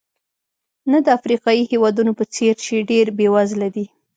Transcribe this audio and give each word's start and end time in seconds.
نه 0.91 0.97
د 1.05 1.07
افریقایي 1.17 1.63
هېوادونو 1.71 2.11
په 2.19 2.23
څېر 2.33 2.53
چې 2.63 2.85
ډېر 2.89 3.05
بېوزله 3.17 3.67
دي. 3.75 3.85